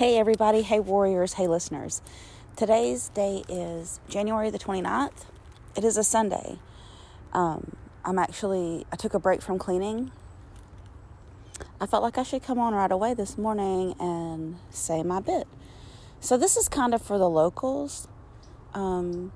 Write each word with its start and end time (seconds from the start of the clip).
Hey, 0.00 0.16
everybody. 0.16 0.62
Hey, 0.62 0.80
warriors. 0.80 1.34
Hey, 1.34 1.46
listeners. 1.46 2.00
Today's 2.56 3.10
day 3.10 3.44
is 3.50 4.00
January 4.08 4.48
the 4.48 4.58
29th. 4.58 5.26
It 5.76 5.84
is 5.84 5.98
a 5.98 6.02
Sunday. 6.02 6.58
Um, 7.34 7.76
I'm 8.02 8.18
actually, 8.18 8.86
I 8.90 8.96
took 8.96 9.12
a 9.12 9.18
break 9.18 9.42
from 9.42 9.58
cleaning. 9.58 10.10
I 11.78 11.84
felt 11.84 12.02
like 12.02 12.16
I 12.16 12.22
should 12.22 12.42
come 12.42 12.58
on 12.58 12.72
right 12.72 12.90
away 12.90 13.12
this 13.12 13.36
morning 13.36 13.94
and 14.00 14.56
say 14.70 15.02
my 15.02 15.20
bit. 15.20 15.46
So, 16.18 16.38
this 16.38 16.56
is 16.56 16.66
kind 16.66 16.94
of 16.94 17.02
for 17.02 17.18
the 17.18 17.28
locals. 17.28 18.08
Um, 18.72 19.32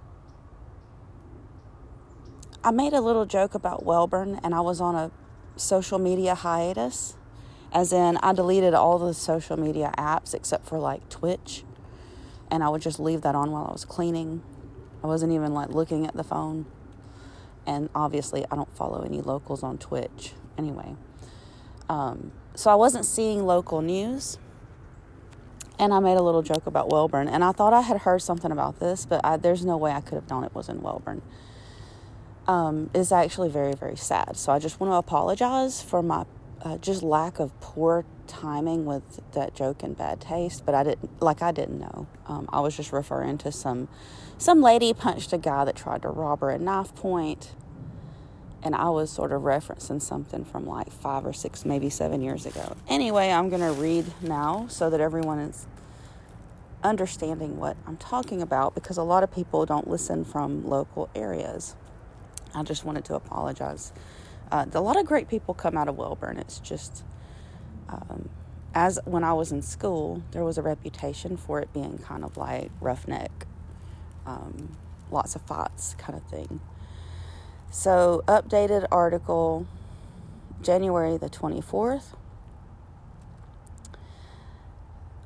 I 2.65 2.71
made 2.71 2.95
a 2.95 3.03
little 3.03 3.27
joke 3.27 3.55
about 3.55 3.85
Wellborn, 3.85 4.41
and 4.43 4.55
I 4.55 4.61
was 4.63 4.81
on 4.81 4.95
a 4.95 5.11
social 5.57 5.99
media 5.99 6.35
hiatus 6.35 7.17
as 7.75 7.93
in, 7.93 8.17
I 8.19 8.33
deleted 8.33 8.73
all 8.73 8.99
the 8.99 9.13
social 9.13 9.59
media 9.59 9.93
apps 9.99 10.33
except 10.33 10.65
for 10.65 10.79
like 10.79 11.09
Twitch. 11.09 11.65
And 12.51 12.63
I 12.63 12.69
would 12.69 12.81
just 12.81 13.01
leave 13.01 13.23
that 13.23 13.35
on 13.35 13.51
while 13.51 13.67
I 13.67 13.73
was 13.73 13.85
cleaning. 13.85 14.43
I 15.03 15.09
wasn't 15.09 15.33
even 15.33 15.53
like 15.53 15.71
looking 15.71 16.07
at 16.07 16.15
the 16.15 16.23
phone. 16.23 16.67
And 17.67 17.91
obviously, 17.95 18.45
I 18.51 18.55
don't 18.55 18.73
follow 18.77 19.03
any 19.03 19.21
locals 19.21 19.63
on 19.63 19.79
Twitch 19.79 20.33
anyway. 20.57 20.95
Um, 21.89 22.31
so 22.55 22.71
I 22.71 22.77
wasn't 22.77 23.07
seeing 23.07 23.45
local 23.45 23.83
news. 23.83 24.39
And 25.77 25.93
I 25.93 25.99
made 25.99 26.17
a 26.17 26.23
little 26.23 26.43
joke 26.43 26.67
about 26.69 26.93
Wellborn. 26.93 27.27
And 27.27 27.43
I 27.43 27.51
thought 27.51 27.73
I 27.73 27.81
had 27.81 28.03
heard 28.03 28.23
something 28.23 28.53
about 28.53 28.79
this, 28.79 29.05
but 29.05 29.21
I, 29.25 29.37
there's 29.37 29.65
no 29.65 29.77
way 29.77 29.91
I 29.91 30.01
could 30.01 30.15
have 30.15 30.31
known 30.31 30.45
it 30.45 30.55
was 30.55 30.69
in 30.69 30.81
Wellborn. 30.81 31.23
Um, 32.47 32.91
is 32.95 33.11
actually 33.11 33.49
very, 33.49 33.73
very 33.73 33.97
sad. 33.97 34.37
So 34.37 34.53
I 34.53 34.61
just 34.61 34.79
want 34.79 34.93
to 34.93 34.97
apologize 34.97 35.83
for 35.83 36.03
my 36.03 36.27
uh, 36.63 36.79
just 36.79 37.03
lack 37.03 37.39
of 37.39 37.59
poor 37.61 38.05
timing 38.27 38.85
with 38.85 39.21
that 39.33 39.55
joke 39.55 39.83
and 39.83 39.97
bad 39.97 40.21
taste. 40.21 40.65
But 40.65 40.75
I 40.75 40.85
didn't 40.85 41.23
like 41.23 41.43
I 41.43 41.53
didn't 41.53 41.79
know. 41.79 42.07
Um, 42.27 42.49
I 42.53 42.61
was 42.61 42.77
just 42.77 42.93
referring 42.93 43.39
to 43.39 43.53
some 43.53 43.89
some 44.39 44.63
lady 44.63 44.93
punched 44.93 45.33
a 45.33 45.39
guy 45.39 45.65
that 45.65 45.77
tried 45.77 46.03
to 46.03 46.09
rob 46.09 46.41
her 46.41 46.51
at 46.51 46.61
knife 46.61 46.95
point, 46.95 47.55
and 48.63 48.75
I 48.75 48.89
was 48.91 49.11
sort 49.11 49.33
of 49.33 49.43
referencing 49.43 50.01
something 50.01 50.45
from 50.45 50.67
like 50.67 50.91
five 50.91 51.27
or 51.27 51.33
six, 51.33 51.65
maybe 51.65 51.91
seven 51.91 52.23
years 52.23 52.47
ago. 52.47 52.77
Anyway, 52.89 53.31
I'm 53.31 53.49
gonna 53.49 53.73
read 53.73 54.07
now 54.23 54.67
so 54.69 54.91
that 54.91 55.01
everyone 55.01 55.39
is 55.39 55.67
understanding 56.83 57.59
what 57.59 57.77
I'm 57.87 57.97
talking 57.97 58.43
about 58.43 58.75
because 58.75 58.99
a 58.99 59.03
lot 59.03 59.23
of 59.23 59.33
people 59.33 59.65
don't 59.65 59.89
listen 59.89 60.25
from 60.25 60.69
local 60.69 61.09
areas. 61.15 61.75
I 62.55 62.63
just 62.63 62.85
wanted 62.85 63.05
to 63.07 63.15
apologize 63.15 63.93
uh, 64.55 64.65
a 64.73 64.81
lot 64.81 64.97
of 64.97 65.05
great 65.05 65.27
people 65.27 65.53
come 65.53 65.77
out 65.77 65.89
of 65.89 65.97
Wellborn. 65.97 66.39
It's 66.39 66.61
just, 66.61 67.03
um, 67.89 68.29
as 68.73 69.01
when 69.05 69.25
I 69.25 69.33
was 69.33 69.51
in 69.51 69.63
school, 69.63 70.23
there 70.31 70.45
was 70.45 70.57
a 70.57 70.63
reputation 70.63 71.37
for 71.37 71.59
it 71.59 71.73
being 71.73 71.99
kind 71.99 72.23
of 72.23 72.37
like 72.37 72.71
roughneck, 72.81 73.47
um, 74.25 74.77
lots 75.11 75.35
of 75.35 75.43
fights 75.43 75.97
kind 75.99 76.17
of 76.17 76.23
thing. 76.29 76.61
So, 77.73 78.23
updated 78.29 78.87
article 78.93 79.67
January 80.63 81.17
the 81.17 81.29
24th. 81.29 82.15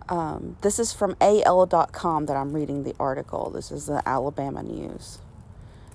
Um, 0.08 0.56
this 0.62 0.78
is 0.78 0.94
from 0.94 1.16
AL.com 1.20 2.24
that 2.24 2.34
I'm 2.34 2.54
reading 2.54 2.82
the 2.82 2.94
article. 2.98 3.50
This 3.50 3.70
is 3.70 3.84
the 3.84 4.02
Alabama 4.08 4.62
News. 4.62 5.18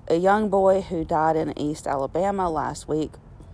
A 0.08 0.18
young 0.18 0.50
boy 0.50 0.82
who 0.82 1.04
died 1.04 1.36
in 1.36 1.58
East 1.58 1.88
Alabama 1.88 2.48
last 2.48 2.88
week 2.88 3.14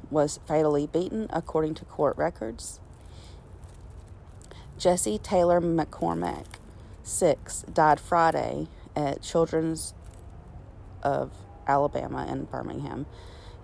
was 0.10 0.40
fatally 0.46 0.88
beaten, 0.88 1.28
according 1.32 1.76
to 1.76 1.86
court 1.86 2.18
records. 2.18 2.80
Jesse 4.78 5.18
Taylor 5.18 5.60
McCormack, 5.60 6.46
6, 7.04 7.64
died 7.74 8.00
Friday 8.00 8.68
at 8.96 9.22
Children's 9.22 9.94
of 11.04 11.32
Alabama 11.68 12.26
in 12.30 12.46
Birmingham. 12.46 13.06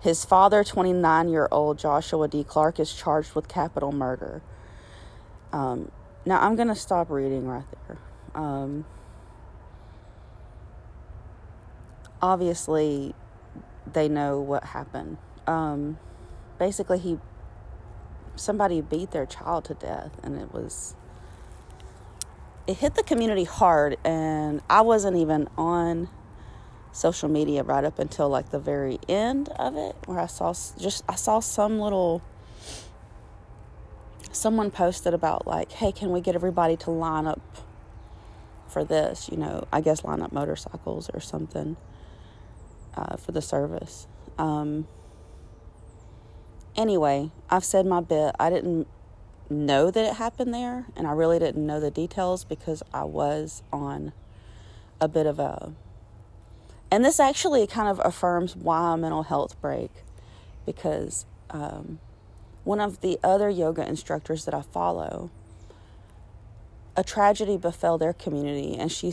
His 0.00 0.24
father, 0.24 0.62
29 0.62 1.28
year 1.28 1.48
old 1.50 1.78
Joshua 1.78 2.28
D. 2.28 2.44
Clark, 2.44 2.78
is 2.78 2.92
charged 2.92 3.34
with 3.34 3.48
capital 3.48 3.92
murder. 3.92 4.42
Um, 5.52 5.90
now, 6.24 6.40
I'm 6.40 6.54
going 6.56 6.68
to 6.68 6.74
stop 6.74 7.10
reading 7.10 7.46
right 7.46 7.64
there. 7.88 7.98
Um, 8.34 8.84
obviously 12.20 13.14
they 13.92 14.08
know 14.08 14.40
what 14.40 14.64
happened. 14.64 15.16
Um, 15.46 15.98
basically, 16.58 16.98
he 16.98 17.18
somebody 18.34 18.80
beat 18.80 19.10
their 19.10 19.26
child 19.26 19.64
to 19.66 19.74
death, 19.74 20.18
and 20.22 20.40
it 20.40 20.52
was 20.52 20.94
it 22.66 22.78
hit 22.78 22.94
the 22.94 23.02
community 23.02 23.44
hard. 23.44 23.96
And 24.04 24.60
I 24.68 24.80
wasn't 24.82 25.16
even 25.16 25.48
on 25.56 26.08
social 26.92 27.28
media 27.28 27.62
right 27.62 27.84
up 27.84 27.98
until 27.98 28.28
like 28.28 28.50
the 28.50 28.58
very 28.58 28.98
end 29.08 29.48
of 29.50 29.76
it, 29.76 29.96
where 30.06 30.18
I 30.18 30.26
saw 30.26 30.52
just 30.52 31.04
I 31.08 31.14
saw 31.14 31.40
some 31.40 31.78
little 31.78 32.22
someone 34.32 34.70
posted 34.70 35.14
about 35.14 35.46
like, 35.46 35.72
hey, 35.72 35.92
can 35.92 36.10
we 36.10 36.20
get 36.20 36.34
everybody 36.34 36.76
to 36.76 36.90
line 36.90 37.26
up 37.26 37.40
for 38.68 38.84
this? 38.84 39.28
You 39.30 39.38
know, 39.38 39.66
I 39.72 39.80
guess 39.80 40.04
line 40.04 40.22
up 40.22 40.32
motorcycles 40.32 41.10
or 41.12 41.20
something 41.20 41.76
uh, 42.96 43.16
for 43.16 43.32
the 43.32 43.42
service. 43.42 44.06
Um, 44.38 44.86
anyway, 46.76 47.30
I've 47.50 47.64
said 47.64 47.86
my 47.86 48.00
bit. 48.00 48.34
I 48.38 48.50
didn't 48.50 48.86
know 49.48 49.90
that 49.90 50.04
it 50.04 50.14
happened 50.14 50.52
there, 50.52 50.86
and 50.96 51.06
I 51.06 51.12
really 51.12 51.38
didn't 51.38 51.64
know 51.64 51.80
the 51.80 51.90
details 51.90 52.44
because 52.44 52.82
I 52.92 53.04
was 53.04 53.62
on 53.72 54.12
a 55.00 55.08
bit 55.08 55.26
of 55.26 55.38
a. 55.38 55.72
And 56.90 57.04
this 57.04 57.18
actually 57.18 57.66
kind 57.66 57.88
of 57.88 58.00
affirms 58.04 58.54
why 58.54 58.94
a 58.94 58.96
mental 58.96 59.24
health 59.24 59.60
break 59.60 59.90
because 60.64 61.26
um, 61.50 61.98
one 62.64 62.80
of 62.80 63.00
the 63.00 63.18
other 63.22 63.48
yoga 63.48 63.86
instructors 63.86 64.44
that 64.44 64.54
I 64.54 64.62
follow, 64.62 65.30
a 66.96 67.04
tragedy 67.04 67.56
befell 67.56 67.98
their 67.98 68.12
community, 68.12 68.76
and 68.76 68.90
she 68.90 69.12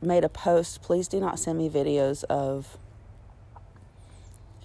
made 0.00 0.24
a 0.24 0.28
post 0.28 0.82
please 0.82 1.08
do 1.08 1.18
not 1.20 1.38
send 1.38 1.58
me 1.58 1.68
videos 1.68 2.24
of 2.24 2.78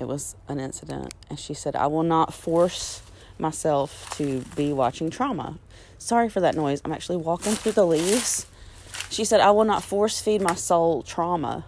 it 0.03 0.07
was 0.07 0.35
an 0.49 0.59
incident. 0.59 1.13
And 1.29 1.39
she 1.39 1.53
said, 1.53 1.75
I 1.77 1.87
will 1.87 2.03
not 2.03 2.33
force 2.33 3.01
myself 3.39 4.13
to 4.17 4.43
be 4.55 4.73
watching 4.73 5.09
trauma. 5.09 5.57
Sorry 5.97 6.29
for 6.29 6.41
that 6.41 6.55
noise. 6.55 6.81
I'm 6.83 6.91
actually 6.91 7.17
walking 7.17 7.53
through 7.53 7.71
the 7.71 7.85
leaves. 7.85 8.45
She 9.09 9.23
said, 9.23 9.39
I 9.39 9.51
will 9.51 9.63
not 9.63 9.81
force 9.81 10.19
feed 10.19 10.41
my 10.41 10.55
soul 10.55 11.03
trauma. 11.03 11.65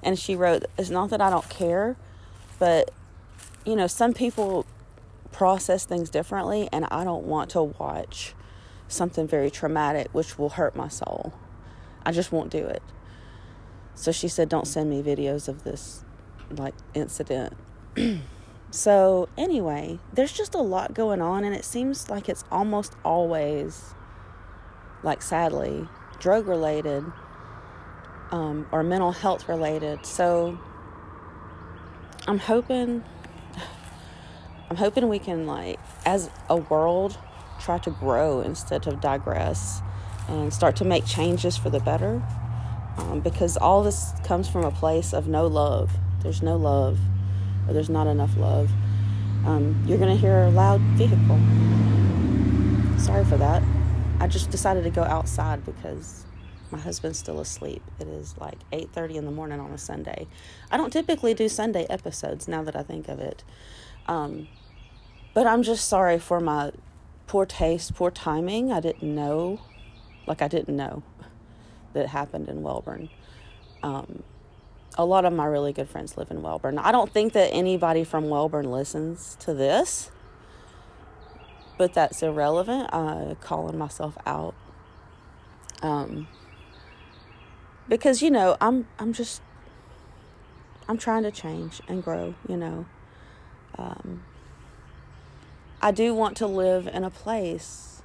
And 0.00 0.16
she 0.16 0.36
wrote, 0.36 0.64
It's 0.78 0.90
not 0.90 1.10
that 1.10 1.20
I 1.20 1.28
don't 1.28 1.48
care, 1.48 1.96
but, 2.60 2.92
you 3.66 3.74
know, 3.74 3.88
some 3.88 4.12
people 4.14 4.64
process 5.32 5.84
things 5.84 6.08
differently, 6.08 6.68
and 6.72 6.86
I 6.90 7.02
don't 7.02 7.24
want 7.24 7.50
to 7.50 7.62
watch 7.62 8.34
something 8.86 9.26
very 9.26 9.50
traumatic 9.50 10.08
which 10.12 10.38
will 10.38 10.50
hurt 10.50 10.76
my 10.76 10.88
soul. 10.88 11.34
I 12.04 12.12
just 12.12 12.30
won't 12.30 12.50
do 12.50 12.64
it. 12.64 12.82
So 13.96 14.12
she 14.12 14.28
said, 14.28 14.48
Don't 14.48 14.68
send 14.68 14.88
me 14.88 15.02
videos 15.02 15.48
of 15.48 15.64
this 15.64 16.04
like 16.50 16.74
incident 16.94 17.54
so, 18.70 19.28
anyway, 19.36 19.98
there's 20.12 20.32
just 20.32 20.54
a 20.54 20.60
lot 20.60 20.94
going 20.94 21.20
on, 21.20 21.44
and 21.44 21.54
it 21.54 21.64
seems 21.64 22.08
like 22.08 22.28
it's 22.28 22.44
almost 22.50 22.96
always, 23.04 23.94
like 25.02 25.22
sadly, 25.22 25.88
drug 26.18 26.46
related 26.46 27.04
um, 28.30 28.66
or 28.72 28.82
mental 28.82 29.12
health 29.12 29.48
related. 29.48 30.06
So, 30.06 30.58
I'm 32.26 32.38
hoping. 32.38 33.04
I'm 34.70 34.76
hoping 34.76 35.08
we 35.08 35.18
can, 35.18 35.46
like, 35.46 35.78
as 36.06 36.30
a 36.48 36.56
world, 36.56 37.18
try 37.60 37.78
to 37.78 37.90
grow 37.90 38.40
instead 38.40 38.86
of 38.86 39.00
digress 39.02 39.82
and 40.28 40.52
start 40.52 40.76
to 40.76 40.84
make 40.84 41.04
changes 41.04 41.58
for 41.58 41.68
the 41.68 41.80
better. 41.80 42.22
Um, 42.96 43.20
because 43.20 43.56
all 43.56 43.82
this 43.82 44.12
comes 44.24 44.48
from 44.48 44.64
a 44.64 44.70
place 44.70 45.12
of 45.14 45.26
no 45.26 45.46
love. 45.46 45.90
There's 46.22 46.42
no 46.42 46.56
love 46.56 46.98
or 47.66 47.74
there's 47.74 47.90
not 47.90 48.06
enough 48.06 48.36
love, 48.36 48.70
um, 49.44 49.82
you're 49.86 49.98
going 49.98 50.10
to 50.10 50.16
hear 50.16 50.42
a 50.42 50.50
loud 50.50 50.80
vehicle. 50.96 51.38
Sorry 52.98 53.24
for 53.24 53.36
that. 53.36 53.62
I 54.20 54.28
just 54.28 54.50
decided 54.50 54.84
to 54.84 54.90
go 54.90 55.02
outside 55.02 55.64
because 55.64 56.24
my 56.70 56.78
husband's 56.78 57.18
still 57.18 57.40
asleep. 57.40 57.82
It 57.98 58.08
is 58.08 58.36
like 58.38 58.58
8:30 58.72 59.16
in 59.16 59.24
the 59.24 59.30
morning 59.30 59.60
on 59.60 59.72
a 59.72 59.78
Sunday. 59.78 60.26
I 60.70 60.76
don't 60.76 60.92
typically 60.92 61.34
do 61.34 61.48
Sunday 61.48 61.86
episodes 61.90 62.48
now 62.48 62.62
that 62.62 62.76
I 62.76 62.82
think 62.82 63.08
of 63.08 63.18
it. 63.18 63.44
Um, 64.06 64.48
but 65.34 65.46
I'm 65.46 65.62
just 65.62 65.88
sorry 65.88 66.18
for 66.18 66.40
my 66.40 66.72
poor 67.26 67.46
taste, 67.46 67.94
poor 67.94 68.10
timing. 68.10 68.72
I 68.72 68.80
didn't 68.80 69.14
know, 69.14 69.60
like 70.26 70.40
I 70.40 70.48
didn't 70.48 70.76
know 70.76 71.02
that 71.92 72.04
it 72.04 72.08
happened 72.08 72.48
in 72.48 72.62
Wellborn. 72.62 73.10
Um, 73.82 74.22
a 74.96 75.04
lot 75.04 75.24
of 75.24 75.32
my 75.32 75.46
really 75.46 75.72
good 75.72 75.88
friends 75.88 76.16
live 76.16 76.30
in 76.30 76.42
Wellborn. 76.42 76.78
I 76.78 76.92
don't 76.92 77.10
think 77.10 77.32
that 77.32 77.48
anybody 77.52 78.04
from 78.04 78.28
Wellborn 78.28 78.70
listens 78.70 79.36
to 79.40 79.54
this, 79.54 80.10
but 81.78 81.94
that's 81.94 82.22
irrelevant. 82.22 82.90
Uh, 82.92 83.34
calling 83.40 83.78
myself 83.78 84.16
out. 84.26 84.54
Um, 85.82 86.28
because 87.88 88.22
you 88.22 88.30
know, 88.30 88.56
I'm 88.60 88.86
I'm 88.98 89.12
just 89.12 89.42
I'm 90.88 90.98
trying 90.98 91.22
to 91.22 91.30
change 91.30 91.80
and 91.88 92.02
grow. 92.02 92.34
You 92.48 92.56
know, 92.56 92.86
um, 93.78 94.22
I 95.80 95.90
do 95.90 96.14
want 96.14 96.36
to 96.38 96.46
live 96.46 96.86
in 96.86 97.04
a 97.04 97.10
place 97.10 98.02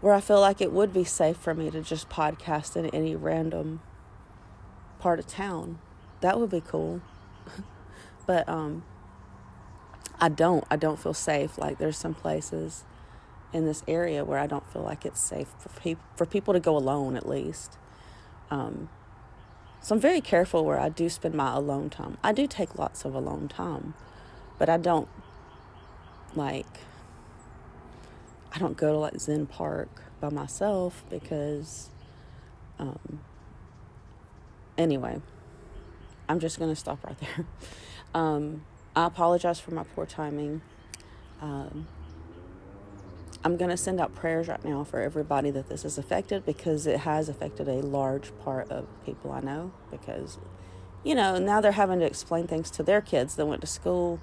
where 0.00 0.14
I 0.14 0.20
feel 0.20 0.40
like 0.40 0.60
it 0.60 0.72
would 0.72 0.92
be 0.92 1.04
safe 1.04 1.36
for 1.36 1.54
me 1.54 1.70
to 1.70 1.80
just 1.80 2.08
podcast 2.08 2.76
in 2.76 2.86
any 2.86 3.14
random 3.14 3.80
part 5.02 5.18
of 5.18 5.26
town. 5.26 5.80
That 6.20 6.38
would 6.38 6.50
be 6.50 6.60
cool. 6.60 7.02
but 8.26 8.48
um 8.48 8.84
I 10.20 10.28
don't 10.28 10.64
I 10.70 10.76
don't 10.76 10.98
feel 10.98 11.12
safe. 11.12 11.58
Like 11.58 11.78
there's 11.78 11.98
some 11.98 12.14
places 12.14 12.84
in 13.52 13.66
this 13.66 13.82
area 13.88 14.24
where 14.24 14.38
I 14.38 14.46
don't 14.46 14.72
feel 14.72 14.82
like 14.82 15.04
it's 15.04 15.20
safe 15.20 15.48
for 15.58 15.68
pe- 15.80 15.96
for 16.14 16.24
people 16.24 16.54
to 16.54 16.60
go 16.60 16.76
alone 16.76 17.16
at 17.16 17.28
least. 17.28 17.76
Um 18.48 18.88
so 19.80 19.96
I'm 19.96 20.00
very 20.00 20.20
careful 20.20 20.64
where 20.64 20.78
I 20.78 20.88
do 20.88 21.08
spend 21.08 21.34
my 21.34 21.52
alone 21.56 21.90
time. 21.90 22.16
I 22.22 22.32
do 22.32 22.46
take 22.46 22.78
lots 22.78 23.04
of 23.04 23.16
alone 23.16 23.48
time, 23.48 23.94
but 24.56 24.68
I 24.68 24.76
don't 24.76 25.08
like 26.36 26.78
I 28.52 28.58
don't 28.60 28.76
go 28.76 28.92
to 28.92 28.98
like 28.98 29.18
Zinn 29.18 29.48
Park 29.48 29.88
by 30.20 30.28
myself 30.30 31.04
because 31.10 31.90
um 32.78 33.22
anyway, 34.78 35.20
I'm 36.28 36.40
just 36.40 36.58
going 36.58 36.70
to 36.70 36.76
stop 36.76 37.04
right 37.04 37.18
there. 37.18 37.46
Um, 38.14 38.66
I 38.94 39.06
apologize 39.06 39.58
for 39.58 39.72
my 39.72 39.84
poor 39.84 40.04
timing. 40.04 40.60
Um, 41.40 41.86
I'm 43.44 43.56
going 43.56 43.70
to 43.70 43.76
send 43.76 44.00
out 44.00 44.14
prayers 44.14 44.48
right 44.48 44.62
now 44.62 44.84
for 44.84 45.00
everybody 45.00 45.50
that 45.50 45.68
this 45.68 45.82
has 45.82 45.96
affected 45.96 46.44
because 46.44 46.86
it 46.86 47.00
has 47.00 47.28
affected 47.28 47.68
a 47.68 47.80
large 47.80 48.36
part 48.40 48.70
of 48.70 48.86
people 49.06 49.32
I 49.32 49.40
know. 49.40 49.72
Because, 49.90 50.38
you 51.02 51.14
know, 51.14 51.38
now 51.38 51.60
they're 51.62 51.72
having 51.72 52.00
to 52.00 52.04
explain 52.04 52.46
things 52.46 52.70
to 52.72 52.82
their 52.82 53.00
kids 53.00 53.36
that 53.36 53.46
went 53.46 53.62
to 53.62 53.66
school 53.66 54.20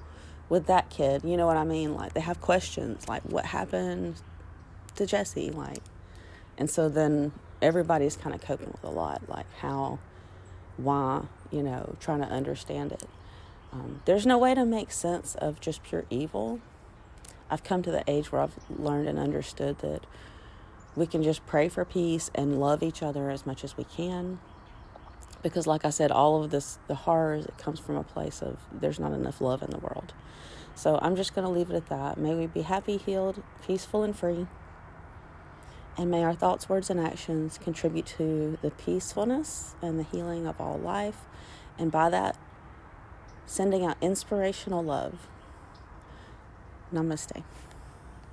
with 0.47 0.67
that 0.67 0.89
kid. 0.89 1.23
You 1.25 1.35
know 1.35 1.47
what 1.47 1.57
I 1.57 1.63
mean? 1.63 1.95
Like, 1.95 2.13
they 2.13 2.21
have 2.21 2.39
questions 2.39 3.07
like, 3.09 3.23
what 3.23 3.45
happened 3.45 4.21
to 4.95 5.05
Jesse? 5.05 5.49
Like, 5.49 5.81
and 6.57 6.69
so 6.69 6.87
then 6.89 7.31
everybody's 7.61 8.15
kind 8.15 8.35
of 8.35 8.41
coping 8.41 8.67
with 8.67 8.83
a 8.83 8.89
lot, 8.89 9.23
like 9.27 9.51
how, 9.57 9.99
why, 10.83 11.25
you 11.51 11.63
know, 11.63 11.95
trying 11.99 12.21
to 12.21 12.27
understand 12.27 12.91
it. 12.91 13.07
Um, 13.71 14.01
there's 14.05 14.25
no 14.25 14.37
way 14.37 14.55
to 14.55 14.65
make 14.65 14.91
sense 14.91 15.35
of 15.35 15.59
just 15.59 15.83
pure 15.83 16.05
evil 16.09 16.59
I've 17.49 17.63
come 17.63 17.81
to 17.83 17.91
the 17.91 18.03
age 18.07 18.31
where 18.31 18.41
I've 18.41 18.55
learned 18.69 19.07
and 19.07 19.17
understood 19.17 19.79
that 19.79 20.05
we 20.95 21.07
can 21.07 21.23
just 21.23 21.45
pray 21.45 21.67
for 21.69 21.83
peace 21.83 22.29
and 22.35 22.59
love 22.59 22.83
each 22.83 23.01
other 23.01 23.29
as 23.29 23.45
much 23.45 23.63
as 23.63 23.75
we 23.75 23.83
can. 23.83 24.39
Because, 25.41 25.65
like 25.65 25.85
I 25.85 25.89
said, 25.89 26.11
all 26.11 26.43
of 26.43 26.51
this, 26.51 26.79
the 26.87 26.95
horrors, 26.95 27.45
it 27.45 27.57
comes 27.57 27.79
from 27.79 27.95
a 27.95 28.03
place 28.03 28.41
of 28.41 28.57
there's 28.71 28.99
not 28.99 29.13
enough 29.13 29.41
love 29.41 29.63
in 29.63 29.69
the 29.71 29.77
world. 29.77 30.13
So 30.75 30.99
I'm 31.01 31.15
just 31.15 31.33
going 31.33 31.45
to 31.45 31.51
leave 31.51 31.69
it 31.69 31.75
at 31.75 31.87
that. 31.87 32.17
May 32.17 32.35
we 32.35 32.45
be 32.47 32.61
happy, 32.61 32.97
healed, 32.97 33.41
peaceful, 33.65 34.03
and 34.03 34.15
free. 34.15 34.47
And 35.99 36.09
may 36.09 36.23
our 36.23 36.33
thoughts, 36.33 36.69
words, 36.69 36.89
and 36.89 36.97
actions 36.97 37.59
contribute 37.61 38.05
to 38.17 38.57
the 38.61 38.71
peacefulness 38.71 39.75
and 39.81 39.99
the 39.99 40.03
healing 40.03 40.47
of 40.47 40.61
all 40.61 40.77
life. 40.77 41.25
And 41.77 41.91
by 41.91 42.09
that, 42.09 42.37
sending 43.45 43.83
out 43.83 43.97
inspirational 43.99 44.81
love 44.81 45.27
Namaste. 46.93 47.43